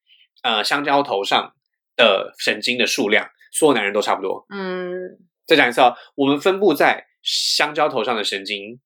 [0.44, 1.54] 呃香蕉头上
[1.96, 4.46] 的神经的数量，所有男人都差不多。
[4.50, 4.92] 嗯，
[5.48, 8.80] 再讲一次哦，我们分布在香蕉头上的神经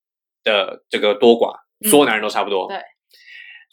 [0.43, 1.55] 的这个多寡，
[1.89, 2.67] 所有男人都差不多。
[2.67, 2.83] 嗯对。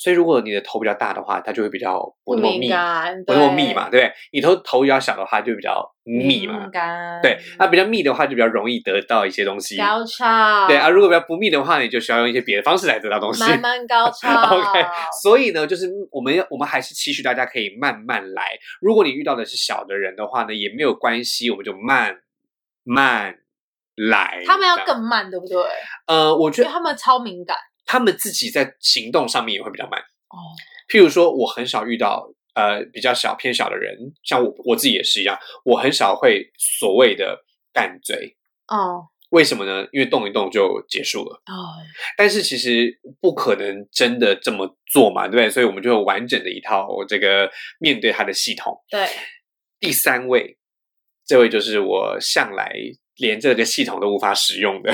[0.00, 2.70] 所以，如果你的头比较大的话，它就会比较不不那么密，
[3.26, 4.12] 不那么密嘛，对不对？
[4.32, 6.70] 你头头比较小的话，就比较密嘛
[7.22, 9.76] 对，那比较密的话，就比较容易得到一些东西。
[9.76, 13.44] 高超，对啊，如果比较不密的话，你就需要用一些别的方式来得到东西。
[13.44, 14.86] 慢慢高超 OK，
[15.22, 18.42] 所以呢，就是我们要我们还是期许大家可以慢慢来。
[18.80, 22.16] 如果你遇到的是小的人的话呢，也没有关系，我们就慢
[22.84, 23.34] 慢
[23.96, 24.42] 来。
[24.46, 25.62] 他们要更慢，对不对？
[26.06, 27.54] 呃，我觉得他们超敏感
[27.90, 30.00] 他们自己在行动上面也会比较慢。
[30.00, 30.38] 哦，
[30.88, 38.36] 譬如说，我很少遇到呃比较小偏小的人，像我我自己也是一样，我很少会所谓的干嘴。
[38.68, 39.86] 哦为什么呢？
[39.92, 41.42] 因为动一动就结束了。
[41.46, 41.78] 哦，
[42.16, 45.50] 但是其实不可能真的这么做嘛，对不对？
[45.50, 47.50] 所以我们就有完整的一套这个
[47.80, 48.76] 面对他的系统。
[48.88, 49.08] 对，
[49.80, 50.58] 第三位，
[51.24, 52.72] 这位就是我向来
[53.16, 54.92] 连这个系统都无法使用的，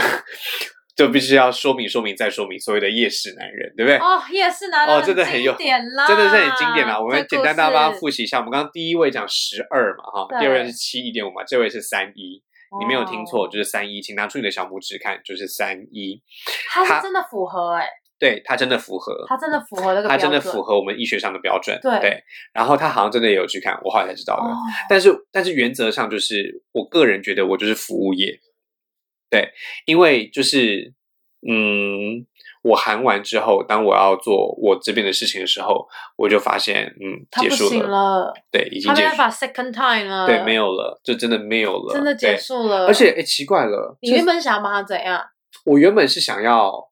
[0.97, 3.99] 就必须要说明、说明再说明，所谓的夜市男人，对不对？
[3.99, 6.99] 哦，夜市男人哦真的很有经典啦，真的是很经典啦。
[6.99, 8.39] 我们简单大家帮他复复习一下。
[8.39, 12.43] 我们刚刚第一位讲十二嘛，哈，第二位是七一点五嘛，这位是三一。
[12.81, 16.21] 你没有听错，哦就是三一，请拿出你的小拇指看，就是三一。
[16.69, 17.87] 他真的符合哎，
[18.19, 19.25] 对，他真的符合。
[19.29, 21.79] 他真的符合那个它标准，真的符合我们医学上的标准。
[21.81, 24.43] 对然后他好像真的也有去看，我后来才知道的。
[24.43, 24.57] 哦，
[24.89, 28.39] 但是，但是原则上就是，我个人觉得我就是服务业，
[29.31, 29.51] 对，
[29.85, 30.95] 因为就是，
[31.49, 32.27] 嗯，
[32.63, 35.87] 我喊完之后，当我要做我这边的事情的时候，
[36.17, 42.37] 我就发现，嗯，结束行了，对，已经结束，他没法 second time 了，对，没有了，就真的没有了，真的结。
[42.37, 45.23] 束了，而且，哎，奇怪了，你原本想要把他怎样？
[45.65, 46.91] 我原本是想要，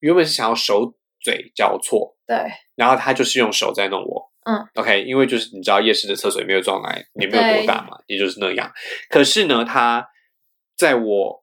[0.00, 2.36] 原本是想要手嘴交错，对，
[2.74, 4.30] 然后他就是用手在弄我。
[4.44, 8.72] 嗯，OK，因为就是你知道夜市的厕所也没有装来，也没有多大嘛，也就是那样。
[9.08, 10.08] 可是呢，他
[10.76, 11.41] 在我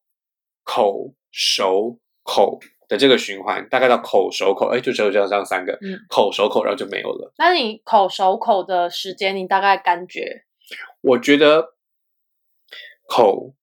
[0.69, 7.33] 口、手、口的这个循环，大概到口、手、口，哎，就只有这样这样三个，嗯口、手、口，然后就没有了。
[7.39, 10.45] 那你口手口的时间，你大概感觉
[11.01, 11.73] 我觉得
[13.07, 13.55] 口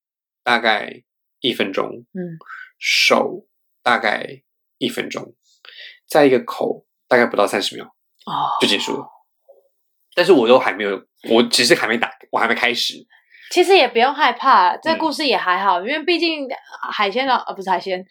[0.43, 1.05] 大概
[1.39, 2.35] 一分钟，嗯，
[2.77, 3.47] 手
[3.85, 4.43] 大概
[4.79, 5.37] 一分钟，
[6.09, 7.85] 再一个口大概不到三十秒
[8.27, 9.07] 哦，就结束了。
[10.13, 13.07] 但是我都还没有，我只是还没打，我还没开始。
[13.51, 16.47] 其实也不用害怕，这嗯故事也还好，因为毕竟
[16.93, 18.05] 海鲜老呃不是海鲜，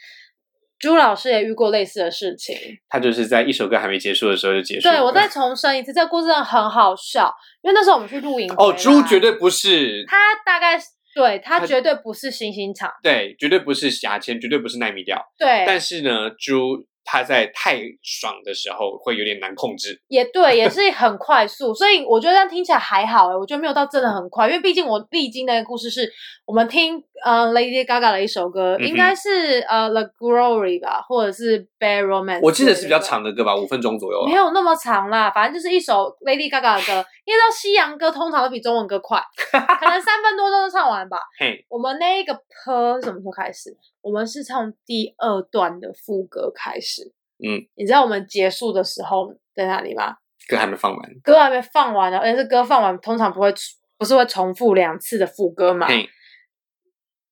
[0.80, 2.56] 朱老师也遇过类似的事情。
[2.90, 4.94] 他就是在一首歌还没结束的时候就结束了。
[4.96, 15.22] 对我再 重申一次，这个故事真的很好笑，因为那时候我们去露营哦，猪绝对不是，他大概是对他他绝对不是星星场，对，绝对不是牙签，绝对不是奈米调。
[15.38, 20.02] 对，但是呢，猪它在太爽的时候会有点难控制。
[20.10, 26.12] 也对，也是 很快速，所以我觉得这样听起来还好哎，我觉得没有到真的很快，因为毕竟我历经的故事是
[26.46, 34.28] 我们听呃 Lady Gaga 的一首歌，应该是呃 The Glory 吧，或者是 Bad Romance，我记得是比较长的歌吧，五分钟左右啊。
[34.28, 37.08] 没有那么长啦，反正就是一首 Lady Gaga 的歌。
[37.26, 39.20] 因为知道西洋歌通常都比中文歌快，
[39.52, 41.18] 可能三分多钟就唱完吧。
[41.40, 43.76] 嘿，我们那个 p 什么时候开始？
[44.02, 47.12] 我们是从第二段的副歌开始。
[47.44, 50.16] 嗯，你知道我们结束的时候在哪里吗？
[50.48, 51.12] 歌还没放完。
[51.24, 53.52] 歌还没放完呢，而且是歌放完，通常不会
[53.98, 55.88] 不是会重复两次的副歌嘛？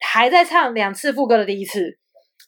[0.04, 1.98] 嘿，还在唱两次副歌的第一次，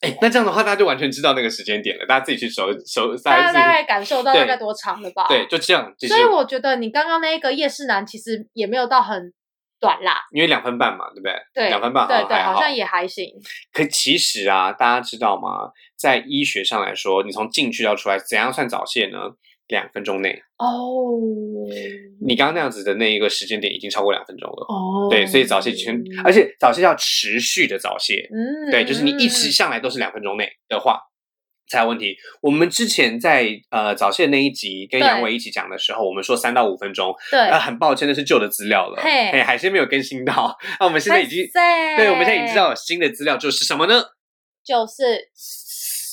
[0.02, 5.26] 哎，那这样的话，大家就完全知道那个时间点了，大家自己去搜搜，大家大概感受到大概多长了吧？
[5.28, 5.92] 对，就这样。
[6.06, 9.32] 所以我觉得你刚刚那一个夜市男其实也没有到很
[9.80, 11.32] 短啦，因为两分半嘛，对不对？
[11.54, 13.26] 对，两分半对对，好像也还行。
[13.72, 15.72] 可其实啊，大家知道吗？
[15.98, 19.18] 在医学上来说，你从进去到出来，怎样算早泄呢？
[19.68, 21.18] 两分钟内，哦，
[22.24, 24.66] 你刚刚那样子的那一个时间点已经超过两分钟了。
[24.68, 31.00] 哦，对，所以早泄全，而且早泄要持续的早泄，嗯，对，就是你一直嗯上来都是两分钟内的话，
[31.68, 32.16] 才有问题。
[32.40, 40.56] 我们之前在呃早泄那一集跟对杨伟一起讲的时候，我们说三到五分钟，对呃，，很抱歉，那是旧的资料了，嘿嘿，海鲜没有更新到。
[40.78, 44.00] 那我们现在已经，对对，我们现在已经知道有新的资料就是什么呢？
[44.64, 45.28] 就是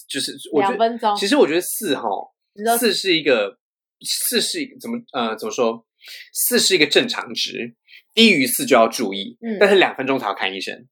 [0.08, 1.16] 就是我觉得，两分钟。
[1.16, 2.32] 其实我觉得四哈，你说
[2.78, 3.58] 四是一个
[4.02, 5.86] 四是一个怎么呃怎么说？
[6.34, 7.76] 四是一个正常值，
[8.14, 10.88] 低于四就要注意，嗯但是两分钟才要看医生。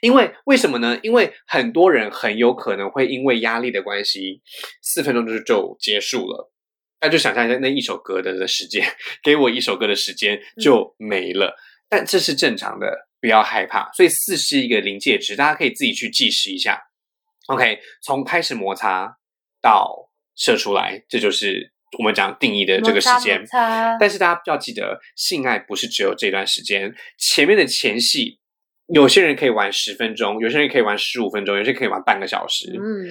[0.00, 0.98] 因为为什么呢？
[1.02, 4.40] 因为很多人很有可能会因为压力的关系，
[4.80, 6.50] 四分钟就就结束了。
[7.00, 8.82] 那就想象一下那一首歌的的时间，
[9.22, 11.54] 给我一首歌的时间就没了。
[11.86, 13.92] 但这是正常的，不要害怕。
[13.92, 16.80] 所以四是一个临界值，大家可以自己去计时一下。
[17.48, 19.18] OK，从开始摩擦
[19.60, 23.44] 到射出来，这就是我们讲定义的这个时间。
[24.00, 28.38] 但是大家要记得，性爱不是只有这段时间，前面的前戏，
[28.88, 32.72] 有些人可以玩十分钟，有些人可以玩十五分钟，有些人可以玩半个小时。
[32.74, 33.08] 嗯，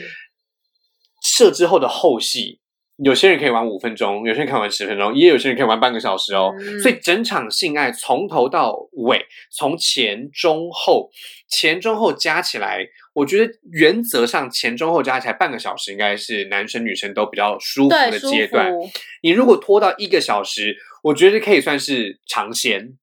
[1.21, 2.59] 射之后的后戏，
[2.97, 6.53] 有些人可以玩五分钟，有些人可以玩十分钟，也有些人可以玩半个小时哦。
[6.59, 8.75] 嗯所以整场性爱从头到
[9.07, 11.09] 尾，从前中后，
[11.49, 18.71] 前中后加起来，我觉得原则上前中后加起来半个小时，应该是男生女生都比较舒服，的舒阶段。
[19.21, 22.97] 你如果拖到一个小时，我觉得可以算是尝鲜，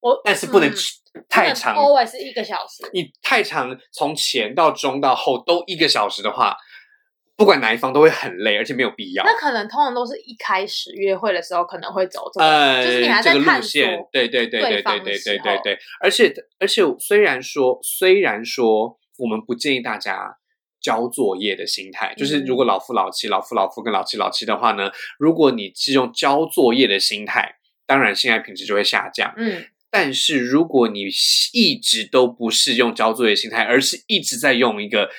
[0.00, 1.74] 我但是不能嗯太长。
[1.76, 2.88] ，always 是一个小时。
[2.92, 6.56] 你太长，从前到中到后都一个小时的话，
[7.36, 9.24] 不管哪一方都会很累，而且没有必要。
[9.24, 20.36] 那可能通常都是一开始约会的时候可能会走这个，呃，就是你还这个在探索路线，对对对对对对对对对，而且而且虽然说虽然说我们不建议大家
[20.80, 29.32] 交作业的心态，就是嗯如果老夫老妻、老夫老夫跟老妻老妻的话呢，如果你是用交作业的心态，当然性爱品质就会下降。
[29.36, 31.06] 嗯，但是如果你
[31.52, 35.10] 一直都不是用交作业心态，而是一直在用一个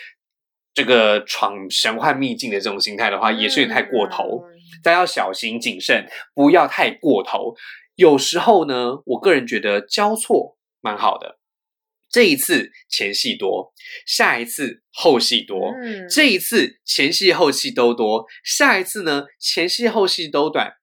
[0.74, 4.44] 这个闯神幻秘境的这种心态的话，也是有点太过头。
[4.46, 7.56] 嗯大家要小心谨慎，不要太过头。
[7.96, 11.40] 有时候呢，我个人觉得交错蛮好的。
[12.10, 13.74] 这一次前戏多，
[14.06, 15.74] 下一次后戏多。
[15.84, 20.74] 嗯这一次前戏后戏都多，下一次呢前戏后戏都短，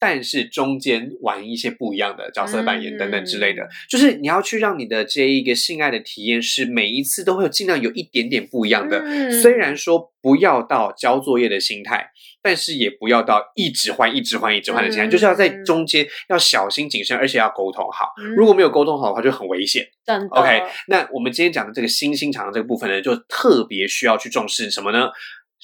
[0.00, 9.00] 但是中间玩一些不一样的角色扮演等等之类的，嗯就是你要去让你的这一个性爱的体验是每一次都会有尽量有一点点不一样的。
[9.00, 12.10] 嗯虽然说不要到交作业的心态，
[12.42, 18.12] 但是也不要到一直换、一直换、一直换的心态，嗯就是要在中间要小心谨慎，而且要沟通好。
[18.22, 19.86] 嗯如果没有沟通好的话，就很危险。
[20.30, 25.10] OK，那我们今天讲的这个新兴场这个部分呢，就特别需要去重视什么呢？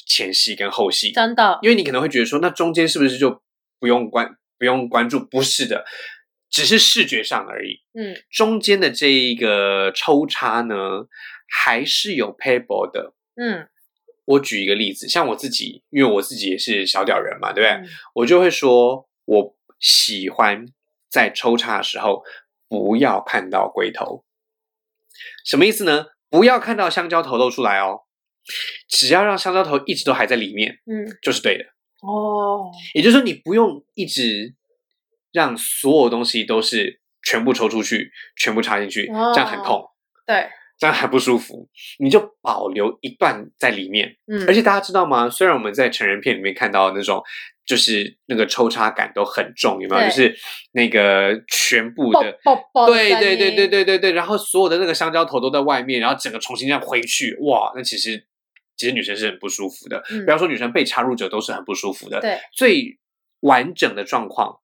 [0.06, 3.40] 前戏跟后戏，真的因为你可能会觉得说，那中间是不是就
[3.84, 5.20] 不用关不用关注？
[5.20, 5.84] 不是的，
[6.48, 7.82] 只是视觉上而已。
[7.92, 11.04] 嗯中间的这一个抽插呢，
[11.46, 13.12] 还是有 paper 的。
[13.36, 13.68] 嗯
[14.24, 17.72] 我举一个例子，像我自己，因为我自己也是小屌人嘛，对不对？
[17.72, 20.64] 嗯我就会说，我喜欢
[21.10, 22.22] 在抽插的时候
[22.66, 24.24] 不要看到龟头。
[25.44, 26.06] 什么意思呢？
[26.30, 28.04] 不要看到香蕉头露出来哦，
[28.88, 31.73] 只要让香蕉头一直都还在里面，嗯就是对的。
[32.06, 34.54] 哦，也就是说，你不用一直
[35.32, 39.84] 让所有东西都是全部抽出去，全部插进去，哦这样很痛，
[40.26, 41.68] 对，这样很不舒服。
[41.98, 44.16] 你就保留一段在里面。
[44.26, 45.28] 嗯，而且大家知道吗？
[45.28, 47.22] 虽然我们在成人片里面看到那种，
[47.64, 50.06] 就是那个抽插感都很重，有没有？
[50.06, 50.36] 就是
[50.72, 52.38] 那个全部的。
[52.86, 58.26] 对对对对对对对，然后所有的那个香蕉头都在外面，然后整个重新这样回去，哇，那其实
[58.76, 60.02] 其实女生是很不舒服的。
[60.10, 62.98] 嗯不要说女生被插入者都是很不舒服的，对最
[63.40, 64.60] 完整的状况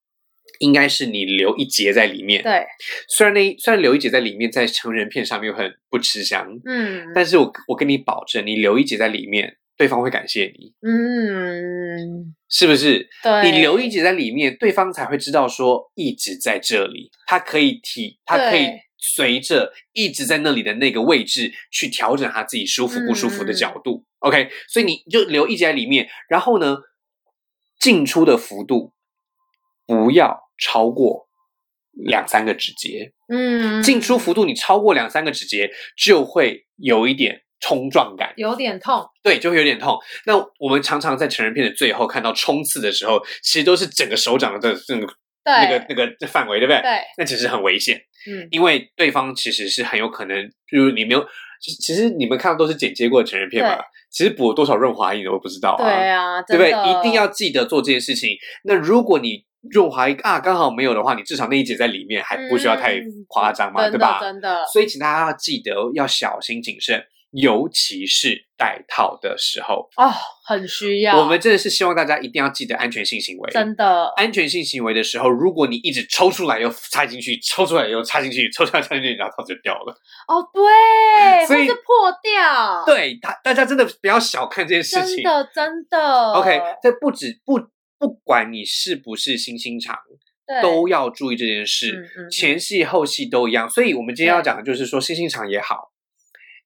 [0.58, 2.42] 应该是你留一节在里面。
[2.42, 2.64] 对，
[3.08, 13.08] 虽然那虽然留一节在里面，在成人片上面很不吃香，嗯但是我我跟你保证，你留一节在里面，对方会感谢你，嗯，是不是？
[13.22, 24.04] 对，你留一节在里面，对方才会知道说一直在这里，他可以体，他可以对随着一直在那里的那个位置去调整他自己舒服不舒服的嗯角度。
[24.18, 26.76] OK，所以你就留一节在里面，然后呢，
[27.78, 28.92] 进出的幅度
[29.86, 31.28] 不要超过
[31.92, 38.34] 两三个指节，嗯进出幅度你超过两三个指节，就会有一点冲撞感。
[38.36, 39.98] 有点痛，对，就会有点痛。
[40.26, 45.08] 那我们常常在成人片的最后看到冲刺的时候，其实都是整个手掌的这个对，
[45.44, 46.80] 那个那个范围，对不对？
[46.82, 48.00] 对，那其实很危险，
[48.30, 50.36] 嗯，因为对方其实是很有可能，
[50.70, 51.24] 就是你没有，
[51.60, 56.70] 其其实你们看到都是剪接过的成人片嘛，其实补了多少润滑液我都不知道啊，对啊，对不对？
[56.70, 58.30] 一定要记得做这件事情。
[58.64, 64.18] 那如果你润滑液啊刚好没有的话，你至少那一节在里面，还不需要太嗯夸张嘛，对吧？
[64.20, 67.02] 真的，所以请大家要记得要小心谨慎，
[67.32, 69.88] 尤其是戴套的时候。
[69.96, 70.10] 哦，
[70.44, 73.50] 很需要，我们真的是希望大家一定要记得安全性行为。
[73.52, 79.94] 真的，安全性行为的时候，如果你一直抽出来又插进去，抽出来又插进去，抽出来插进去，然后套就掉了。
[80.26, 85.16] 哦，对，所以是破掉，，对，大大家真的不要小看这件事情。
[85.16, 87.58] 真的真的 OK，这不止不
[87.98, 89.96] 不管你是不是新兴厂，
[90.62, 91.92] 都要注意这件嗯事。
[91.92, 95.89] 嗯嗯前戏后戏都一样，所以我们今天要讲的就是说，新兴场也好，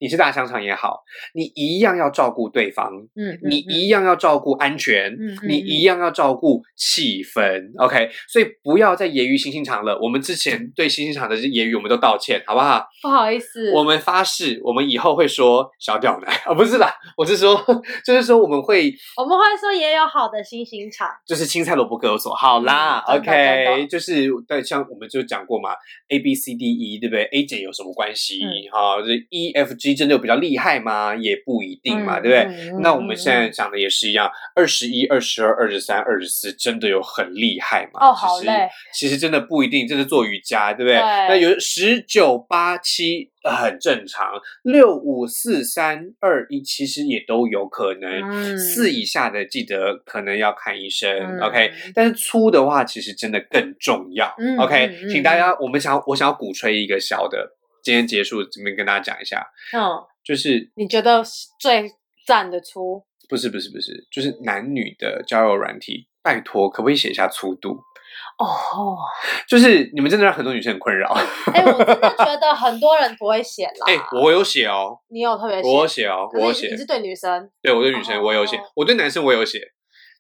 [0.01, 1.03] 你是大商场也好，
[1.35, 8.11] 你一样要照顾对方，嗯，你嗯一样要照顾安全，嗯你一样要照顾气氛，OK？
[8.29, 9.99] 所以不要再揶揄星星场了。
[10.01, 12.85] 我们之前对星星场的揶揄，我们都道歉，好不好？
[13.03, 17.55] 不好意思，我们发誓，我们以后会说小屌男啊，不是啦，我是说，
[18.05, 25.71] 就是说我们会我们会说也有好的星星场，就是青菜萝卜各有所好啦、嗯，OK，就是对，像我们就讲过嘛
[26.09, 28.43] ，A B C D E 对不对？A 减有什么关系？
[28.45, 31.15] 嗯哈、这 E F G 真的有比较厉害吗？
[31.15, 32.71] 也不一定嘛，嗯对不对？
[32.73, 38.01] 嗯那我们现在嗯讲的也是一样，二十一、二十二、二十三、二十四，真的有很厉害吗？
[38.01, 40.97] 哦好其实累其实真的不一定，这是做瑜伽，对不对？
[40.99, 44.33] 对那有十九、八、七呃很正常，
[44.63, 48.11] 六、五、四、三、二、一，其实也都有可能。
[48.31, 57.51] 嗯四以下的记得可能要看医生、嗯 o k 但是粗的话，其实真的更重要、嗯 o k 嗯嗯请大家，我们想我想要鼓吹一个小的，
[57.85, 61.23] 今天结束这边跟大家讲一下，嗯，就是你觉得
[61.61, 61.93] 最
[62.27, 63.05] 赞的粗？
[63.29, 67.79] 不是不是不是，就是男女的交友软体，拜托可不可以写一下粗度？
[68.39, 68.97] 哦，
[69.47, 71.13] 就是你们真的让很多女生很困扰。
[71.53, 73.87] 哎、我真的觉得很多人不会写啦。
[73.87, 75.69] 哎、我有写哦，你有特别写？
[75.69, 79.61] 我有写哦，我有写你你是对女生，对我对女生我有写哦，我对男生我有写，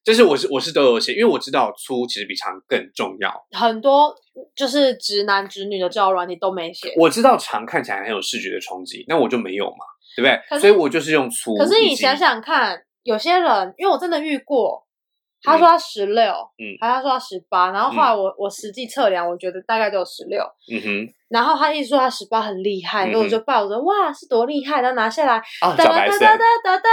[0.04, 3.46] 就是我是我是都有写，因为我知道粗其实比长更重要。
[3.52, 4.14] 很多
[4.54, 6.92] 就是直男直女的交友软体都没写。
[6.96, 9.84] 我知道长看起来很有视觉的冲击，那我就没有嘛，
[10.16, 10.60] 对不对？
[10.60, 11.54] 所以我就是用粗。
[11.56, 14.83] 可是你想，想看，有些人，因为我真的遇过，
[15.44, 16.74] 他说他十六，嗯。
[16.80, 20.42] 还他说他十八，然后后来我、我实际测量，我觉得大概就有十六，
[20.72, 26.88] 嗯哼，然后他一直说他十八很厉害，嗯哼所以我就抱着哇是多厉害，然后拿下来，啊，哒哒哒哒哒哒，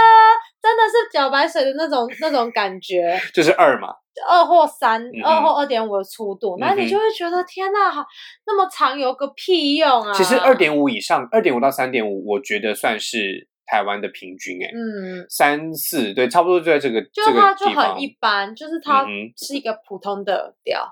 [0.62, 3.88] 真的是茭白水的那种那种感觉， 就是二嘛，
[4.28, 8.04] 二或三、嗯二或二点五的粗度，那嗯你就会觉得天呐，好
[8.46, 10.12] 那么长有个屁用啊！
[10.12, 10.36] 其实！
[10.36, 17.98] 二点五以上，二点五到三点五，我觉得算是台湾的平均，哎，嗯，三四对，差不多就在这个就这个它就很。
[17.98, 20.86] 一般，就是它是一个普通的调，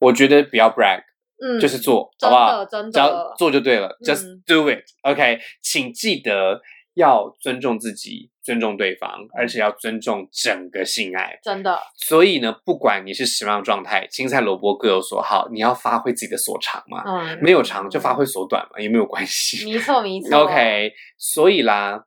[0.00, 1.04] 我觉得不要 brag，
[1.40, 2.58] 嗯，就是做，真好不好？
[2.58, 6.60] 的真只要的，做就对了、嗯 j u s t do it，OK？、请记得
[6.94, 11.38] 要尊重自己，尊重对方，而且要尊重整个性爱。
[11.42, 17.02] 真的，所以呢，不管你是什么样的状态，青菜萝卜各有所好，你要发挥自己的所长嘛。
[17.06, 19.70] 嗯，没有长就发挥所短嘛，也没有关系。
[19.72, 22.04] 没错没错 OK，所以啦，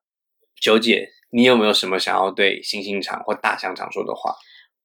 [0.62, 4.36] 九姐，你有没有什么想要对星星厂或大香肠说的话？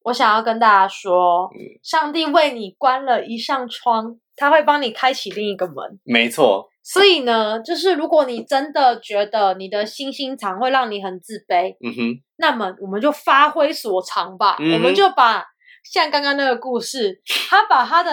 [0.05, 6.01] 我想要跟大家说，嗯上帝为你关了一扇窗，他会帮你开启另一个门。
[6.03, 15.45] 没错，所以呢，就是如果你真的觉得你的星星肠会让你很自卑，嗯哼，那么我们就发挥所长吧，嗯我们就把
[15.85, 18.11] 像刚刚那个故事，他把他的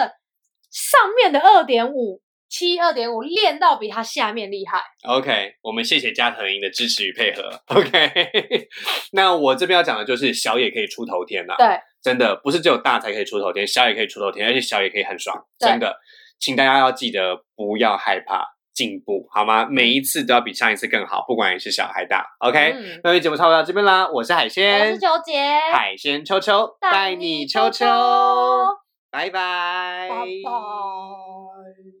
[0.70, 4.82] 上面的二点五七二点五练到比他下面厉害。
[5.08, 7.48] OK，我们谢谢加藤鹰的支持与配合。
[7.68, 8.68] OK，
[9.12, 15.96] 那我这边要讲的就是小也可以出头天啦，对，真的不是只有大才可以出头天，小也可以出头天，而且小也可以很爽，真的，
[16.40, 18.44] 请大家要记得不要害怕
[18.74, 19.66] 进步，好吗？
[19.70, 22.26] 每一次都要比上一次更好，不管你是小还大。
[22.40, 25.40] OK，、嗯那期节目差不多到这边啦，我是海我鲜是，九姐，
[25.72, 27.86] 海鲜秋秋带你秋秋，
[29.10, 31.99] 拜拜，拜拜。